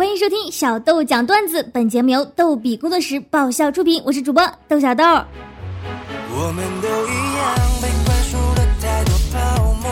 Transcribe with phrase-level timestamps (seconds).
[0.00, 5.04] 欢迎收听小豆讲段子，本节目由逗比工作室爆笑出品，我是主播豆小豆。
[5.04, 9.90] 我们都一样被灌输了太多泡沫，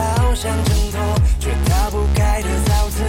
[0.00, 0.98] 好像挣脱
[1.38, 3.04] 却逃不开的沼泽。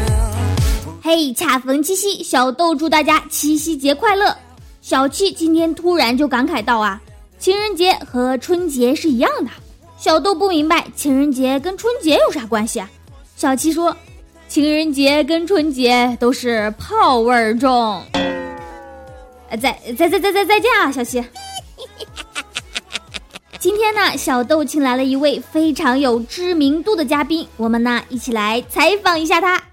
[1.01, 4.35] 嘿，恰逢七夕，小豆祝大家七夕节快乐。
[4.81, 7.01] 小七今天突然就感慨道啊，
[7.39, 9.49] 情人节和春节是一样的。
[9.97, 12.89] 小豆不明白情人节跟春节有啥关系啊？
[13.37, 13.95] 小七说。
[14.51, 18.03] 情人节跟春节都是炮味儿重。
[19.61, 21.23] 再再再再再再见啊，小七。
[23.59, 29.63] 今天呢，小豆请来了一位非常有知名度的嘉宾，我们呢一起来采访一下他。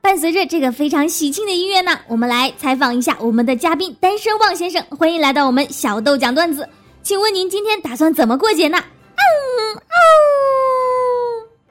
[0.00, 6.68] 伴随着这个非常喜庆的音乐呢，我们来采访一下我们的嘉宾单身汪先生，欢迎来到我们小豆讲段子。
[7.02, 8.78] 请问您今天打算怎么过节呢？
[8.78, 9.98] 嗯哦，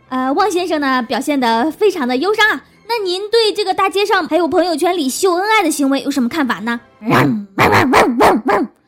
[0.10, 2.66] 呃，汪先生呢表现的非常的忧伤啊。
[2.88, 6.82] 那您对这个大街上还有朋友圈里秀恩爱的行为有什么看法呢？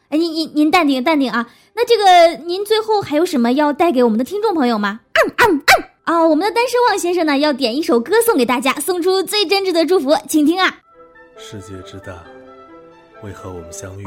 [0.09, 1.47] 哎，您您您淡定淡定啊。
[1.73, 4.99] 那这个您最后还有什么要带给我们的听众朋友吗？
[6.03, 10.77] 啊，我们的单身汪先生呢要点一首歌送给大家，送出最真挚的祝福，请听啊。
[11.38, 12.21] 世界之大，
[13.23, 14.05] 为何我们相遇？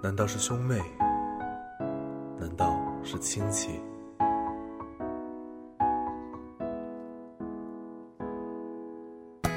[0.00, 0.76] 难道是兄妹？
[2.38, 3.68] 难道是亲戚？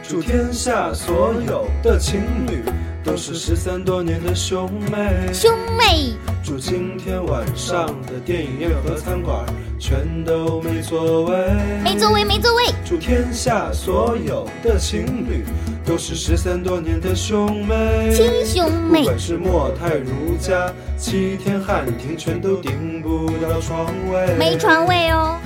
[0.02, 2.64] 祝天下所有的情侣
[3.04, 5.32] 都是失散多年的兄妹。
[5.32, 6.16] 兄妹。
[6.44, 9.46] 祝今天晚上的电影院和餐馆
[9.80, 11.54] 全都没座位。
[11.84, 12.64] 没座位，没座位。
[12.84, 15.46] 祝天下所有的情侣
[15.86, 18.12] 都是失散多年的兄妹。
[18.14, 19.00] 亲兄妹。
[19.00, 24.36] 不管是莫泰如家、七天汉庭，全都订不到床位。
[24.38, 25.38] 没床位哦。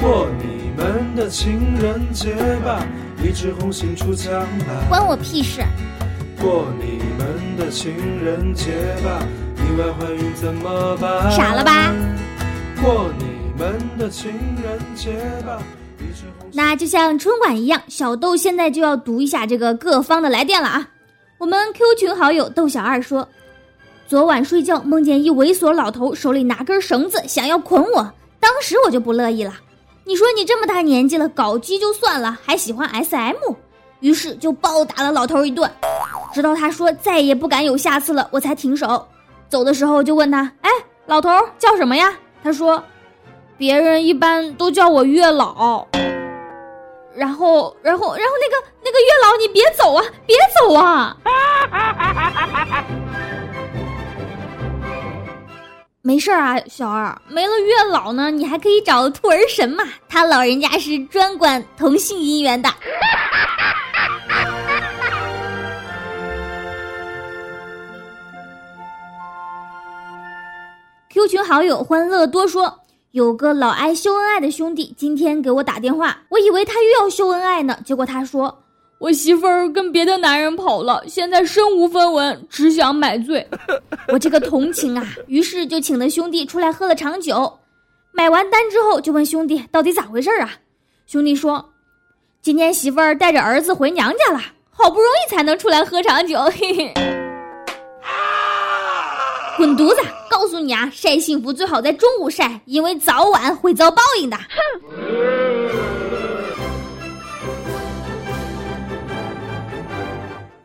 [0.00, 2.34] 过你们的情人节
[2.64, 2.86] 吧。
[3.22, 5.62] 一枝红杏出墙来，关我屁事！
[6.38, 8.72] 过你们的情人节
[9.02, 9.26] 吧，
[9.56, 11.30] 意外怀孕怎么办？
[11.32, 11.90] 傻了吧？
[12.82, 13.24] 过你
[13.58, 14.30] 们的情
[14.62, 15.12] 人节
[15.46, 15.62] 吧。
[16.56, 20.88] 那就像春晚一样，小豆现在就要读一下这个各方的来电了啊！
[21.36, 23.28] 我们 Q 群好友豆小二说，
[24.06, 29.52] 昨晚睡觉梦见一猥琐老头手里拿根绳子想要捆我，当时我就不乐意了。
[30.04, 33.34] 你说你这么大年纪了，搞基就算了，还喜欢 SM，
[33.98, 35.68] 于是就暴打了老头一顿，
[36.32, 39.04] 直到他说再也不敢有下次了，我才停手。
[39.48, 40.70] 走的时候就问他，哎，
[41.06, 42.12] 老头叫什么呀？
[42.44, 42.80] 他说，
[43.58, 45.84] 别人一般都叫我月老。
[47.16, 51.16] 然后，然后，然后那个那个月老，你别走啊，别走啊！
[56.02, 62.68] 没事儿啊，小二，没了月老呢，你还可以找兔儿神嘛，他老人家是专管同性姻缘的。
[71.08, 72.80] Q 群好友欢乐多说，
[73.14, 78.52] 有个老爱秀恩爱的兄弟，今天给我打电话，我以为他又要秀恩爱呢，结果他说。
[78.98, 83.46] 我媳妇儿跟别的男人跑了，现在身无分文，只想买醉。
[84.12, 87.60] 我这个同情啊，于是就请了兄弟出来喝了场酒。
[88.10, 90.50] 买完单之后，就问兄弟到底咋回事啊？
[91.06, 91.64] 兄弟说，
[92.42, 94.40] 今天媳妇儿带着儿子回娘家了，
[94.72, 96.40] 好不容易才能出来喝场酒。
[96.46, 97.13] 嘿嘿，
[99.64, 100.02] 滚犊子！
[100.28, 104.36] 告诉你啊，晒幸福最好在中午晒，因为早晚会遭报应的。
[104.36, 104.44] 哼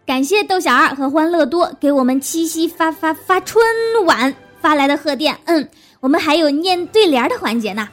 [0.06, 3.64] 感谢豆小二和欢乐多给我们七夕发发发春
[4.04, 5.38] 晚发来的贺电。
[5.46, 5.70] 嗯，
[6.02, 7.88] 我们还有念对联的环节呢。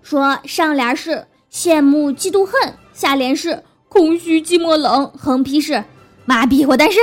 [0.00, 1.22] 说上联是
[1.52, 5.84] 羡慕嫉妒恨，下联是空虚寂寞冷，横批是
[6.24, 7.02] 妈逼我单身。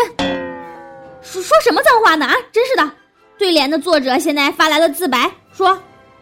[1.21, 2.33] 说说什么脏话呢啊！
[2.51, 2.91] 真是的。
[3.37, 5.77] 对联的作者现在发来了自白，说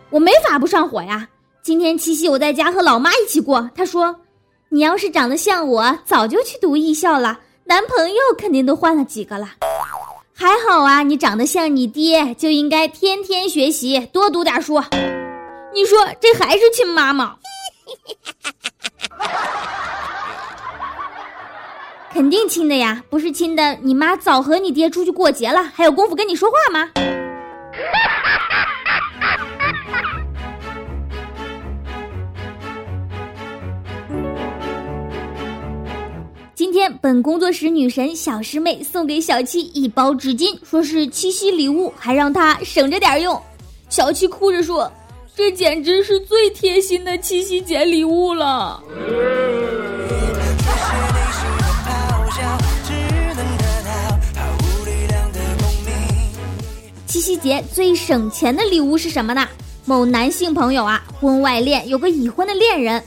[0.09, 1.27] 我没法不上火呀。
[1.61, 3.69] 今天七夕我在家和老妈一起过。
[3.75, 4.15] 他说，
[4.69, 7.39] 你要是长得像我，早就去读艺校了。
[7.65, 9.47] 男朋友肯定都换了几个了，
[10.33, 14.81] 还好啊，你长得像你爹，就应该天天学习，多读点书。
[15.73, 17.37] 你说这还是亲妈吗？
[22.13, 26.91] 肯定亲的呀，不是亲的，你妈早和你爹出去过节了，还有功夫跟你说话吗？
[36.53, 43.41] 今天本工作室女神小师妹送给小七一包纸巾，说是七夕礼物，还让她省着点用。
[43.89, 44.91] 小七哭着说
[45.35, 48.79] ：“这简直是最贴心的七夕节礼物了。”
[57.23, 59.47] 夕节最省钱的礼物是什么呢？
[59.85, 63.01] 某男性朋友啊，婚外恋有个已婚的恋人，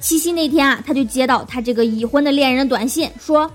[0.00, 3.48] 七夕那天啊，他就接到他这个已婚的恋人短信，说：“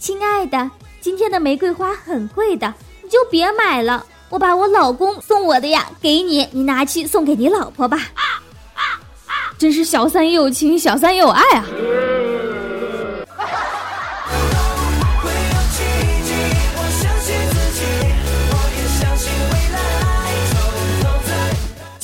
[0.00, 0.70] 亲爱的，
[1.02, 7.98] 今天的玫瑰花很贵的，你就别买了，我把我老公送我的呀给你，你拿去送给你老婆吧。
[9.58, 11.66] ”真是小三也有情，小三也有爱啊！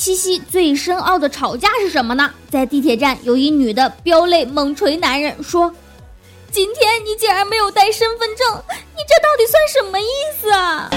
[0.01, 2.31] 七夕最深奥的吵架是什么呢？
[2.49, 5.71] 在地铁站，有一女的飙泪猛捶男人，说
[6.49, 8.47] ：“今天你竟然没有带身份证，
[8.97, 10.07] 你这到底算什么意
[10.41, 10.89] 思啊？”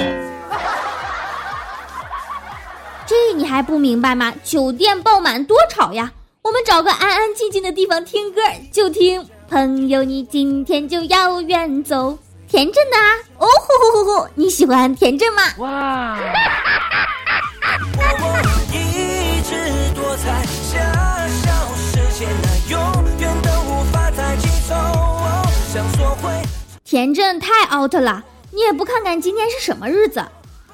[3.06, 4.32] 这你还不明白吗？
[4.42, 6.10] 酒店爆满多吵呀！
[6.40, 8.40] 我们找个安安静静的地方听歌，
[8.72, 12.12] 就听《朋友你今天就要远走》，
[12.48, 13.18] 田震的啊！
[13.36, 14.28] 哦吼吼吼吼！
[14.34, 15.42] 你喜欢田震吗？
[15.60, 16.18] 哇！
[26.94, 30.24] 田震太 out 了，你也不看看今天是什么日子？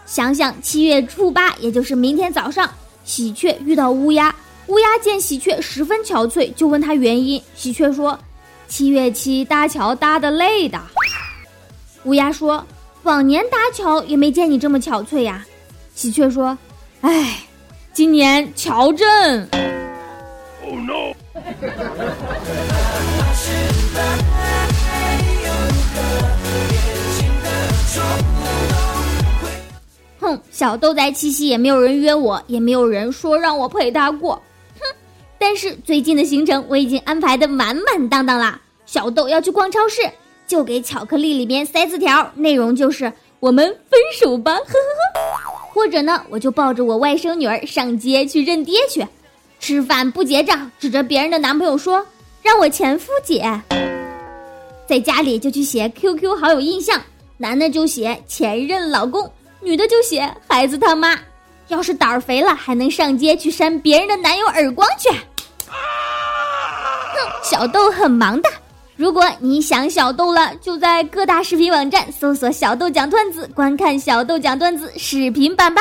[0.04, 2.70] 想想七月初八，也就是明天早上，
[3.04, 4.34] 喜鹊遇到乌鸦，
[4.66, 7.42] 乌鸦见喜鹊十分憔悴，就问他原因。
[7.56, 8.18] 喜鹊说
[8.68, 10.78] ：“七月七搭桥搭的累的。”
[12.04, 12.62] 乌鸦说
[13.04, 15.42] ：“往年搭桥也没见你这么憔悴呀。”
[15.96, 16.58] 喜鹊说
[17.00, 17.38] ：“哎，
[17.94, 19.48] 今年桥震。”
[20.68, 21.14] Oh no！
[30.50, 34.34] 小豆在七夕也没有人约我，也没有人说让我陪他过。
[34.78, 34.82] 哼，
[35.38, 38.60] 但是最近的行程我已经安排的满满当当啦。
[38.84, 40.02] 小豆要去逛超市，
[40.46, 45.60] 就给巧克力里面塞字条，内容就是我们分手吧，呵呵呵。
[45.72, 49.06] 或者呢，我就抱着我外甥女儿上街去认爹去。
[49.60, 52.04] 吃饭不结账，指着别人的男朋友说
[52.42, 53.48] ：“让我前夫结。”
[54.88, 57.00] 在家里就去写 QQ 好友印象，
[57.36, 59.30] 男的就写前任老公，
[59.60, 61.18] 女的就写孩子他妈。
[61.68, 65.08] 要是胆儿肥了，还能上街去扇别人的男友耳光去。
[65.68, 65.76] 哼，
[67.44, 68.50] 小豆很忙的。
[68.96, 75.80] 如果你想小豆了，就在各大视频网站搜索“小豆讲段子”，观看小豆讲段子视频版吧。